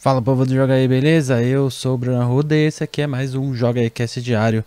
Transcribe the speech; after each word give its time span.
Fala 0.00 0.22
povo 0.22 0.46
do 0.46 0.54
Joga 0.54 0.74
aí, 0.74 0.86
beleza? 0.86 1.42
Eu 1.42 1.68
sou 1.70 1.96
o 1.96 1.98
Bruno 1.98 2.20
Arruda 2.20 2.54
e 2.54 2.66
esse 2.66 2.84
aqui 2.84 3.02
é 3.02 3.06
mais 3.08 3.34
um 3.34 3.52
Joga 3.52 3.80
aí 3.80 3.90
Cast 3.90 4.22
diário. 4.22 4.64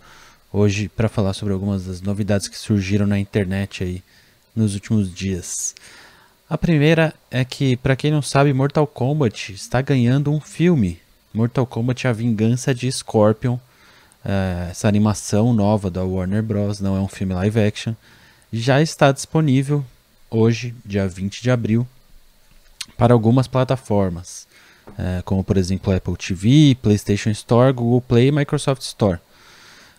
Hoje 0.52 0.90
para 0.90 1.08
falar 1.08 1.32
sobre 1.32 1.54
algumas 1.54 1.86
das 1.86 2.02
novidades 2.02 2.48
que 2.48 2.58
surgiram 2.58 3.06
na 3.06 3.18
internet 3.18 3.82
aí 3.82 4.02
nos 4.54 4.74
últimos 4.74 5.10
dias. 5.10 5.74
A 6.50 6.58
primeira 6.58 7.14
é 7.30 7.46
que, 7.46 7.78
para 7.78 7.96
quem 7.96 8.10
não 8.10 8.20
sabe, 8.20 8.52
Mortal 8.52 8.86
Kombat 8.86 9.54
está 9.54 9.80
ganhando 9.80 10.30
um 10.30 10.38
filme. 10.38 11.00
Mortal 11.32 11.64
Kombat 11.64 12.06
A 12.06 12.12
Vingança 12.12 12.74
de 12.74 12.92
Scorpion. 12.92 13.56
É, 14.22 14.68
essa 14.70 14.86
animação 14.86 15.54
nova 15.54 15.90
da 15.90 16.04
Warner 16.04 16.42
Bros. 16.42 16.78
não 16.78 16.94
é 16.94 17.00
um 17.00 17.08
filme 17.08 17.32
live 17.32 17.58
action. 17.58 17.94
Já 18.52 18.82
está 18.82 19.10
disponível 19.10 19.82
hoje, 20.28 20.74
dia 20.84 21.08
20 21.08 21.42
de 21.42 21.50
abril, 21.50 21.88
para 22.98 23.14
algumas 23.14 23.48
plataformas 23.48 24.51
é, 24.98 25.22
como 25.24 25.42
por 25.42 25.56
exemplo 25.56 25.94
Apple 25.94 26.16
TV, 26.16 26.76
PlayStation 26.80 27.30
Store, 27.30 27.72
Google 27.72 28.00
Play 28.00 28.28
e 28.28 28.32
Microsoft 28.32 28.82
Store. 28.82 29.18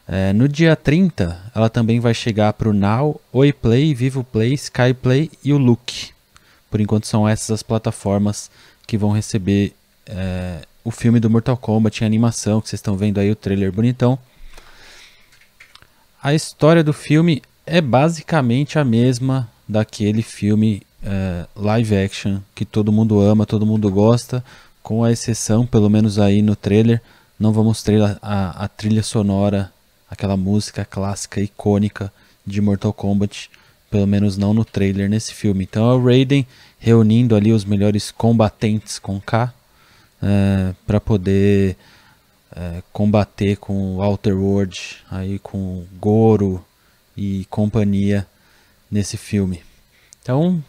É, 0.07 0.33
no 0.33 0.47
dia 0.47 0.75
30, 0.75 1.51
ela 1.55 1.69
também 1.69 1.99
vai 1.99 2.13
chegar 2.13 2.53
para 2.53 2.69
o 2.69 2.73
Now, 2.73 3.21
Oi 3.31 3.53
Play, 3.53 3.93
Vivo 3.93 4.23
Play, 4.23 4.53
Sky 4.53 4.93
Play 4.93 5.31
e 5.43 5.53
o 5.53 5.57
Look. 5.57 6.11
Por 6.69 6.81
enquanto 6.81 7.07
são 7.07 7.27
essas 7.27 7.51
as 7.51 7.63
plataformas 7.63 8.51
que 8.85 8.97
vão 8.97 9.11
receber 9.11 9.73
é, 10.05 10.59
o 10.83 10.91
filme 10.91 11.19
do 11.19 11.29
Mortal 11.29 11.55
Kombat 11.55 12.03
em 12.03 12.07
animação, 12.07 12.59
que 12.59 12.67
vocês 12.67 12.79
estão 12.79 12.97
vendo 12.97 13.19
aí 13.19 13.31
o 13.31 13.35
trailer 13.35 13.71
bonitão. 13.71 14.19
A 16.21 16.33
história 16.33 16.83
do 16.83 16.93
filme 16.93 17.41
é 17.65 17.79
basicamente 17.79 18.77
a 18.77 18.83
mesma 18.83 19.49
daquele 19.67 20.21
filme 20.21 20.81
é, 21.01 21.45
live 21.55 21.95
action 21.97 22.39
que 22.53 22.65
todo 22.65 22.91
mundo 22.91 23.19
ama, 23.19 23.45
todo 23.45 23.65
mundo 23.65 23.89
gosta, 23.89 24.43
com 24.83 25.03
a 25.03 25.11
exceção, 25.11 25.65
pelo 25.65 25.89
menos 25.89 26.19
aí 26.19 26.41
no 26.41 26.55
trailer, 26.55 27.01
não 27.39 27.53
vamos 27.53 27.81
ter 27.81 28.01
a, 28.01 28.19
a, 28.21 28.65
a 28.65 28.67
trilha 28.67 29.01
sonora, 29.01 29.71
aquela 30.09 30.37
música 30.37 30.85
clássica 30.85 31.41
icônica 31.41 32.11
de 32.45 32.61
Mortal 32.61 32.93
Kombat, 32.93 33.49
pelo 33.89 34.05
menos 34.05 34.37
não 34.37 34.53
no 34.53 34.65
trailer 34.65 35.09
nesse 35.09 35.33
filme. 35.33 35.63
Então 35.63 35.89
é 35.89 35.95
o 35.95 36.03
Raiden 36.03 36.45
reunindo 36.77 37.35
ali 37.35 37.53
os 37.53 37.63
melhores 37.63 38.11
combatentes 38.11 38.99
com 38.99 39.19
K 39.21 39.53
é, 40.21 40.73
para 40.85 40.99
poder 40.99 41.77
é, 42.55 42.83
combater 42.91 43.55
com 43.55 43.95
o 43.95 44.03
Outer 44.03 44.37
World, 44.37 44.97
aí 45.09 45.39
com 45.39 45.85
Goro 45.99 46.63
e 47.15 47.45
companhia 47.49 48.27
nesse 48.91 49.15
filme. 49.15 49.63
Então, 50.21 50.63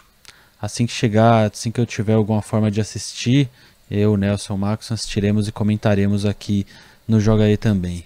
assim 0.61 0.87
que 0.87 0.93
chegar, 0.93 1.51
assim 1.51 1.71
que 1.71 1.81
eu 1.81 1.87
tiver 1.87 2.15
alguma 2.15 2.43
forma 2.43 2.71
de 2.71 2.81
assistir, 2.81 3.49
eu, 3.91 4.17
Nelson 4.17 4.57
Marcos, 4.57 4.91
assistiremos 4.91 5.49
e 5.49 5.53
comentaremos 5.53 6.25
aqui 6.25 6.67
no 7.07 7.21
Joga 7.21 7.45
aí 7.45 7.57
também. 7.57 8.05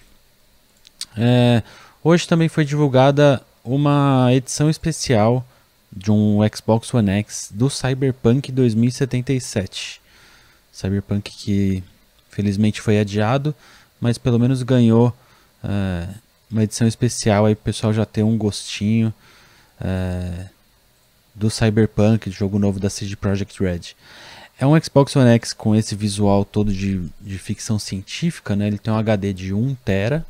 É, 1.16 1.62
hoje 2.02 2.26
também 2.26 2.48
foi 2.48 2.64
divulgada 2.64 3.42
uma 3.64 4.28
edição 4.32 4.68
especial 4.70 5.46
de 5.92 6.10
um 6.10 6.38
Xbox 6.54 6.92
One 6.92 7.10
X 7.10 7.50
do 7.52 7.70
Cyberpunk 7.70 8.52
2077. 8.52 10.00
Cyberpunk 10.72 11.30
que 11.30 11.82
felizmente 12.30 12.80
foi 12.80 12.98
adiado, 13.00 13.54
mas 14.00 14.18
pelo 14.18 14.38
menos 14.38 14.62
ganhou 14.62 15.14
é, 15.64 16.08
uma 16.50 16.62
edição 16.62 16.86
especial 16.86 17.46
aí 17.46 17.54
o 17.54 17.56
pessoal 17.56 17.92
já 17.92 18.04
ter 18.04 18.22
um 18.22 18.36
gostinho 18.36 19.12
é, 19.80 20.46
do 21.34 21.50
Cyberpunk, 21.50 22.30
jogo 22.30 22.58
novo 22.58 22.78
da 22.80 22.90
CD 22.90 23.16
Projekt 23.16 23.60
Red. 23.62 23.94
É 24.60 24.66
um 24.66 24.80
Xbox 24.82 25.14
One 25.14 25.30
X 25.30 25.52
com 25.52 25.74
esse 25.74 25.94
visual 25.94 26.44
todo 26.44 26.72
de, 26.72 27.08
de 27.20 27.38
ficção 27.38 27.78
científica, 27.78 28.56
né? 28.56 28.66
Ele 28.66 28.78
tem 28.78 28.92
um 28.92 28.96
HD 28.96 29.32
de 29.32 29.54
1 29.54 29.76
tera. 29.84 30.26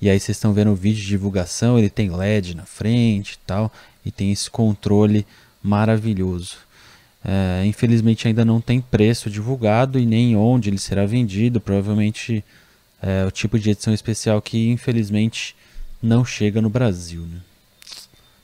E 0.00 0.10
aí 0.10 0.18
vocês 0.18 0.36
estão 0.36 0.52
vendo 0.52 0.72
o 0.72 0.74
vídeo 0.74 1.00
de 1.00 1.06
divulgação, 1.06 1.78
ele 1.78 1.88
tem 1.88 2.10
LED 2.10 2.56
na 2.56 2.64
frente 2.64 3.34
e 3.34 3.38
tal, 3.46 3.72
e 4.04 4.10
tem 4.10 4.32
esse 4.32 4.50
controle 4.50 5.24
maravilhoso. 5.62 6.56
É, 7.24 7.64
infelizmente 7.64 8.26
ainda 8.26 8.44
não 8.44 8.60
tem 8.60 8.80
preço 8.80 9.30
divulgado 9.30 9.96
e 9.96 10.04
nem 10.04 10.34
onde 10.34 10.68
ele 10.68 10.78
será 10.78 11.06
vendido. 11.06 11.60
Provavelmente 11.60 12.44
é 13.00 13.24
o 13.24 13.30
tipo 13.30 13.60
de 13.60 13.70
edição 13.70 13.94
especial 13.94 14.42
que 14.42 14.70
infelizmente 14.70 15.54
não 16.02 16.24
chega 16.24 16.60
no 16.60 16.68
Brasil. 16.68 17.22
Né? 17.22 17.38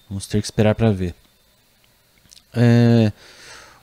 Vamos 0.09 0.29
ter 0.29 0.41
que 0.41 0.47
esperar 0.47 0.77
para 0.77 0.93
ver. 0.93 1.13
É, 2.55 3.13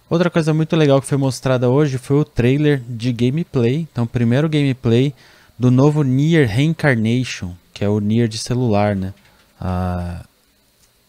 Outra 0.08 0.30
coisa 0.30 0.54
muito 0.54 0.76
legal 0.76 1.02
que 1.02 1.08
foi 1.08 1.18
mostrada 1.18 1.68
hoje 1.68 1.98
foi 1.98 2.18
o 2.18 2.26
trailer 2.26 2.80
de 2.88 3.12
gameplay. 3.12 3.88
Então, 3.92 4.06
primeiro 4.06 4.48
gameplay 4.48 5.14
do 5.58 5.72
novo 5.72 6.04
Nier 6.04 6.48
Reincarnation, 6.48 7.56
que 7.74 7.84
é 7.84 7.90
o 7.90 8.00
Nier 8.00 8.28
de 8.28 8.38
celular, 8.38 8.96
né? 8.96 9.16
A, 9.60 10.24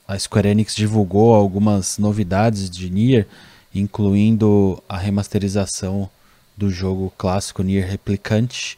a 0.08 0.18
Square 0.18 0.48
Enix 0.48 0.74
divulgou 0.74 1.34
algumas 1.34 1.98
novidades 1.98 2.70
de 2.70 2.88
Nier, 2.88 3.26
incluindo 3.74 4.82
a 4.88 4.96
remasterização 4.96 6.08
do 6.56 6.70
jogo 6.70 7.12
clássico 7.18 7.62
Nier 7.62 7.86
Replicant 7.86 8.76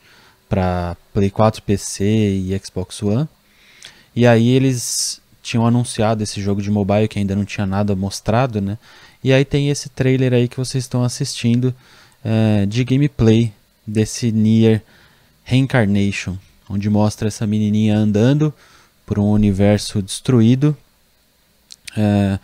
para 0.49 0.97
Play 1.15 1.31
4, 1.31 1.63
PC 1.63 2.05
e 2.05 2.61
Xbox 2.65 3.01
One. 3.05 3.29
E 4.17 4.27
aí 4.27 4.49
eles 4.49 5.21
tinham 5.43 5.65
anunciado 5.65 6.25
esse 6.25 6.41
jogo 6.43 6.61
de 6.61 6.73
mobile 6.73 7.07
que 7.07 7.21
ainda 7.21 7.37
não 7.37 7.45
tinha 7.45 7.67
nada 7.67 7.95
mostrado, 7.95 8.61
né? 8.61 8.77
E 9.23 9.33
aí 9.33 9.45
tem 9.45 9.71
esse 9.71 9.89
trailer 9.89 10.33
aí 10.33 10.49
que 10.49 10.57
vocês 10.57 10.85
estão 10.85 11.03
assistindo 11.03 11.75
uh, 12.25 12.67
de 12.67 12.85
gameplay 12.85 13.53
desse 13.87 14.31
Nier 14.31 14.83
Reincarnation, 15.45 16.37
onde 16.69 16.89
mostra 16.89 17.29
essa 17.29 17.47
menininha 17.47 17.97
andando 17.97 18.53
por 19.05 19.19
um 19.19 19.31
universo 19.31 20.03
destruído. 20.03 20.77
Uh, 21.97 22.39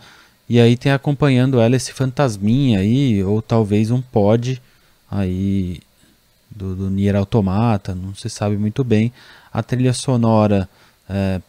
e 0.49 0.59
aí 0.59 0.75
tem 0.75 0.91
acompanhando 0.91 1.59
ela 1.59 1.75
esse 1.75 1.93
fantasminha 1.93 2.79
aí, 2.79 3.23
ou 3.23 3.41
talvez 3.41 3.89
um 3.89 4.01
pod 4.01 4.61
aí 5.09 5.79
do, 6.49 6.75
do 6.75 6.89
Nier 6.89 7.15
Automata, 7.15 7.95
não 7.95 8.13
se 8.13 8.29
sabe 8.29 8.57
muito 8.57 8.83
bem. 8.83 9.13
A 9.51 9.63
trilha 9.63 9.93
sonora 9.93 10.69
uh, 11.09 11.41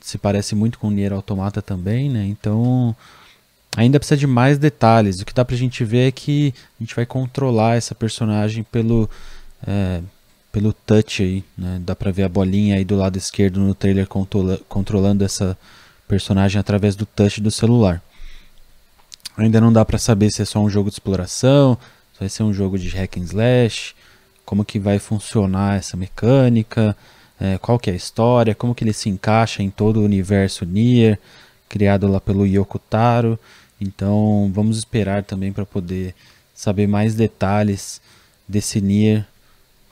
se 0.00 0.16
parece 0.16 0.54
muito 0.54 0.78
com 0.78 0.88
o 0.88 0.90
Nier 0.90 1.12
Automata 1.12 1.60
também, 1.60 2.08
né? 2.08 2.24
Então 2.26 2.96
ainda 3.76 3.98
precisa 3.98 4.16
de 4.16 4.26
mais 4.26 4.58
detalhes. 4.58 5.20
O 5.20 5.26
que 5.26 5.34
dá 5.34 5.44
pra 5.44 5.56
gente 5.56 5.84
ver 5.84 6.08
é 6.08 6.12
que 6.12 6.54
a 6.78 6.82
gente 6.82 6.94
vai 6.94 7.06
controlar 7.06 7.76
essa 7.76 7.94
personagem 7.94 8.62
pelo, 8.64 9.08
é, 9.66 10.00
pelo 10.50 10.72
touch 10.72 11.22
aí, 11.22 11.44
né? 11.56 11.80
Dá 11.84 11.94
pra 11.94 12.10
ver 12.10 12.24
a 12.24 12.28
bolinha 12.28 12.76
aí 12.76 12.84
do 12.84 12.96
lado 12.96 13.16
esquerdo 13.16 13.60
no 13.60 13.74
trailer 13.74 14.06
controla 14.06 14.60
controlando 14.68 15.24
essa 15.24 15.56
personagem 16.08 16.58
através 16.58 16.96
do 16.96 17.06
touch 17.06 17.40
do 17.40 17.50
celular. 17.50 18.02
Ainda 19.36 19.60
não 19.60 19.72
dá 19.72 19.84
para 19.84 19.98
saber 19.98 20.30
se 20.30 20.42
é 20.42 20.44
só 20.44 20.60
um 20.60 20.68
jogo 20.68 20.90
de 20.90 20.96
exploração, 20.96 21.78
se 22.12 22.20
vai 22.20 22.28
ser 22.28 22.42
um 22.42 22.52
jogo 22.52 22.78
de 22.78 22.88
hack 22.88 23.16
and 23.16 23.24
slash, 23.24 23.94
como 24.44 24.64
que 24.64 24.78
vai 24.78 24.98
funcionar 24.98 25.78
essa 25.78 25.96
mecânica, 25.96 26.96
é, 27.40 27.56
qual 27.56 27.78
que 27.78 27.88
é 27.88 27.92
a 27.92 27.96
história, 27.96 28.54
como 28.54 28.74
que 28.74 28.82
ele 28.82 28.92
se 28.92 29.08
encaixa 29.08 29.62
em 29.62 29.70
todo 29.70 30.00
o 30.00 30.04
universo 30.04 30.66
Nier, 30.66 31.18
criado 31.70 32.08
lá 32.08 32.20
pelo 32.20 32.44
Yoko 32.44 32.78
Taro. 32.78 33.38
Então 33.80 34.50
vamos 34.52 34.76
esperar 34.76 35.22
também 35.22 35.52
para 35.52 35.64
poder 35.64 36.14
saber 36.52 36.86
mais 36.86 37.14
detalhes 37.14 38.02
desse 38.46 38.80
Nier 38.82 39.24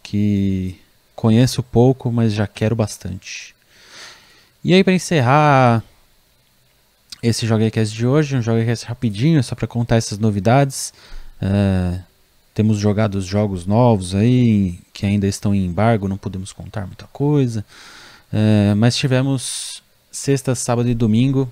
que 0.03 0.79
conheço 1.15 1.63
pouco, 1.63 2.13
mas 2.13 2.35
já 2.35 2.47
quero 2.47 2.77
bastante. 2.77 3.55
E 4.63 4.75
aí 4.75 4.85
para 4.85 4.93
encerrar 4.93 5.83
esse 7.23 7.47
JogaCast 7.47 7.95
de 7.95 8.07
hoje, 8.07 8.37
um 8.37 8.43
JogaCast 8.43 8.85
rapidinho, 8.87 9.43
só 9.43 9.55
para 9.55 9.67
contar 9.67 9.97
essas 9.97 10.19
novidades. 10.19 10.93
É, 11.41 12.01
temos 12.55 12.79
jogado 12.79 13.15
os 13.15 13.25
jogos 13.25 13.67
novos 13.67 14.15
aí, 14.15 14.81
que 14.93 15.07
ainda 15.07 15.27
estão 15.27 15.55
em 15.55 15.65
embargo, 15.65 16.09
não 16.09 16.17
podemos 16.17 16.53
contar 16.53 16.87
muita 16.87 17.07
coisa. 17.07 17.65
É, 18.33 18.75
mas 18.75 18.97
tivemos 18.97 19.83
sexta, 20.11 20.55
sábado 20.55 20.89
e 20.89 20.95
domingo 20.95 21.51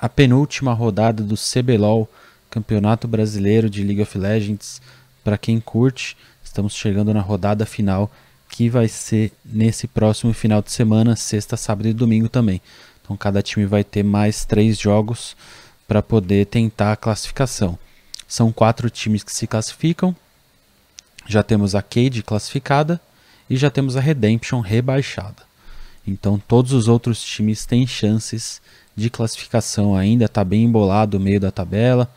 a 0.00 0.08
penúltima 0.08 0.72
rodada 0.72 1.22
do 1.22 1.34
CBLOL, 1.34 2.08
Campeonato 2.48 3.08
Brasileiro 3.08 3.68
de 3.68 3.82
League 3.82 4.00
of 4.00 4.16
Legends. 4.16 4.80
Para 5.24 5.36
quem 5.36 5.60
curte, 5.60 6.16
estamos 6.42 6.74
chegando 6.74 7.12
na 7.12 7.20
rodada 7.20 7.66
final, 7.66 8.10
que 8.48 8.68
vai 8.70 8.88
ser 8.88 9.32
nesse 9.44 9.86
próximo 9.86 10.32
final 10.32 10.62
de 10.62 10.70
semana, 10.70 11.16
sexta, 11.16 11.56
sábado 11.56 11.88
e 11.88 11.92
domingo 11.92 12.28
também. 12.28 12.62
Então 13.02 13.16
cada 13.16 13.42
time 13.42 13.66
vai 13.66 13.82
ter 13.82 14.02
mais 14.02 14.44
três 14.44 14.78
jogos 14.78 15.36
para 15.86 16.02
poder 16.02 16.46
tentar 16.46 16.92
a 16.92 16.96
classificação. 16.96 17.78
São 18.26 18.52
quatro 18.52 18.88
times 18.88 19.22
que 19.22 19.32
se 19.32 19.46
classificam. 19.46 20.14
Já 21.26 21.42
temos 21.42 21.74
a 21.74 21.82
Cade 21.82 22.22
classificada 22.22 23.00
e 23.50 23.56
já 23.56 23.68
temos 23.70 23.96
a 23.96 24.00
Redemption 24.00 24.60
rebaixada. 24.60 25.42
Então 26.06 26.38
todos 26.38 26.72
os 26.72 26.88
outros 26.88 27.22
times 27.22 27.66
têm 27.66 27.86
chances 27.86 28.62
de 28.98 29.08
classificação 29.08 29.94
ainda, 29.94 30.24
está 30.24 30.42
bem 30.42 30.64
embolado 30.64 31.16
o 31.16 31.20
meio 31.20 31.38
da 31.38 31.50
tabela. 31.50 32.10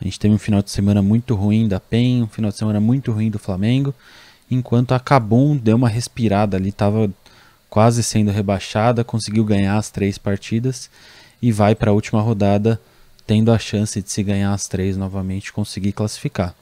A 0.00 0.04
gente 0.04 0.18
teve 0.18 0.32
um 0.32 0.38
final 0.38 0.62
de 0.62 0.70
semana 0.70 1.02
muito 1.02 1.34
ruim 1.34 1.66
da 1.66 1.80
PEN, 1.80 2.22
um 2.22 2.28
final 2.28 2.50
de 2.50 2.56
semana 2.56 2.80
muito 2.80 3.10
ruim 3.10 3.30
do 3.30 3.38
Flamengo, 3.38 3.92
enquanto 4.50 4.92
a 4.92 5.00
Cabum 5.00 5.56
deu 5.56 5.76
uma 5.76 5.88
respirada 5.88 6.56
ali, 6.56 6.68
estava 6.68 7.10
quase 7.68 8.02
sendo 8.02 8.30
rebaixada, 8.30 9.02
conseguiu 9.02 9.44
ganhar 9.44 9.76
as 9.76 9.90
três 9.90 10.16
partidas 10.16 10.88
e 11.42 11.50
vai 11.50 11.74
para 11.74 11.90
a 11.90 11.94
última 11.94 12.20
rodada 12.20 12.80
tendo 13.26 13.52
a 13.52 13.58
chance 13.58 14.00
de 14.00 14.10
se 14.10 14.22
ganhar 14.22 14.54
as 14.54 14.68
três 14.68 14.96
novamente 14.96 15.52
conseguir 15.52 15.92
classificar. 15.92 16.54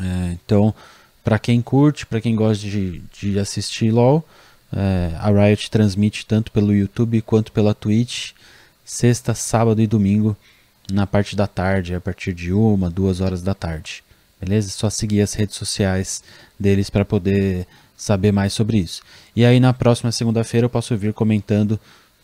É, 0.00 0.32
então, 0.32 0.74
para 1.24 1.38
quem 1.38 1.62
curte, 1.62 2.04
para 2.04 2.20
quem 2.20 2.34
gosta 2.34 2.66
de, 2.66 3.02
de 3.12 3.38
assistir 3.38 3.90
LoL, 3.90 4.24
é, 4.72 5.14
a 5.18 5.30
Riot 5.30 5.70
transmite 5.70 6.26
tanto 6.26 6.52
pelo 6.52 6.74
YouTube 6.74 7.22
quanto 7.22 7.52
pela 7.52 7.74
Twitch, 7.74 8.32
sexta, 8.84 9.34
sábado 9.34 9.80
e 9.80 9.86
domingo, 9.86 10.36
na 10.90 11.06
parte 11.06 11.36
da 11.36 11.46
tarde, 11.46 11.94
a 11.94 12.00
partir 12.00 12.32
de 12.32 12.52
uma, 12.52 12.90
duas 12.90 13.20
horas 13.20 13.42
da 13.42 13.54
tarde. 13.54 14.02
Beleza? 14.40 14.70
Só 14.70 14.88
seguir 14.88 15.20
as 15.20 15.34
redes 15.34 15.56
sociais 15.56 16.22
deles 16.58 16.88
para 16.88 17.04
poder 17.04 17.66
saber 17.96 18.32
mais 18.32 18.52
sobre 18.52 18.78
isso. 18.78 19.02
E 19.34 19.44
aí 19.44 19.58
na 19.58 19.72
próxima 19.72 20.12
segunda-feira 20.12 20.66
eu 20.66 20.70
posso 20.70 20.96
vir 20.96 21.12
comentando 21.12 21.78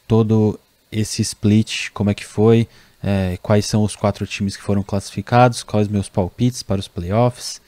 todo 0.07 0.59
esse 0.91 1.21
split, 1.23 1.91
como 1.93 2.11
é 2.11 2.15
que 2.15 2.25
foi, 2.25 2.69
é, 3.03 3.37
quais 3.43 3.67
são 3.67 3.83
os 3.83 3.97
quatro 3.97 4.27
times 4.27 4.57
que 4.57 4.63
foram 4.63 4.83
classificados, 4.83 5.63
quais 5.63 5.89
meus 5.89 6.09
palpites 6.09 6.63
para 6.63 6.79
os 6.79 6.89
playoffs, 6.89 7.61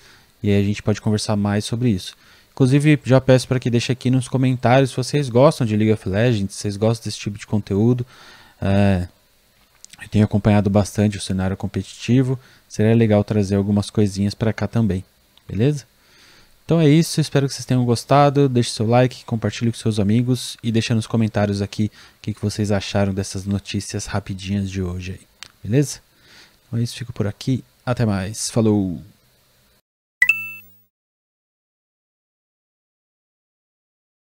e 0.43 0.51
aí 0.51 0.61
a 0.61 0.65
gente 0.65 0.83
pode 0.83 1.01
conversar 1.01 1.35
mais 1.35 1.65
sobre 1.65 1.91
isso. 1.91 2.17
Inclusive, 2.57 2.99
já 3.05 3.21
peço 3.21 3.47
para 3.47 3.61
que 3.61 3.69
deixe 3.69 3.93
aqui 3.93 4.11
nos 4.11 4.29
comentários 4.29 4.89
se 4.89 4.97
vocês 4.97 5.29
gostam 5.29 5.67
de 5.67 5.77
League 5.77 5.93
of 5.93 6.09
Legends, 6.09 6.55
se 6.55 6.63
vocês 6.63 6.79
gostam 6.79 7.05
desse 7.05 7.19
tipo 7.19 7.37
de 7.39 7.47
conteúdo. 7.47 8.07
É, 8.63 9.07
eu 10.03 10.09
tenho 10.09 10.25
acompanhado 10.25 10.71
bastante 10.71 11.19
o 11.19 11.21
cenário 11.21 11.55
competitivo, 11.55 12.41
seria 12.67 12.95
legal 12.95 13.23
trazer 13.23 13.57
algumas 13.57 13.91
coisinhas 13.91 14.33
para 14.33 14.55
cá 14.55 14.67
também, 14.67 15.05
beleza? 15.47 15.85
Então 16.65 16.81
é 16.81 16.89
isso, 16.89 17.21
espero 17.21 17.47
que 17.47 17.53
vocês 17.53 17.67
tenham 17.67 17.85
gostado. 17.85 18.49
Deixe 18.49 18.71
seu 18.71 18.87
like, 18.87 19.27
compartilhe 19.27 19.71
com 19.71 19.77
seus 19.77 20.01
amigos 20.01 20.57
e 20.63 20.73
deixe 20.73 20.95
nos 20.95 21.07
comentários 21.07 21.61
aqui 21.61 21.91
o 22.17 22.23
que, 22.23 22.33
que 22.33 22.41
vocês 22.41 22.73
acharam 22.73 23.13
dessas 23.13 23.45
notícias 23.45 24.07
rapidinhas 24.07 24.71
de 24.71 24.81
hoje 24.81 25.13
aí, 25.13 25.27
beleza? 25.63 26.01
Então 26.67 26.79
é 26.79 26.83
isso, 26.83 26.97
fico 26.97 27.13
por 27.13 27.27
aqui. 27.27 27.63
Até 27.85 28.07
mais. 28.07 28.49
Falou! 28.51 29.03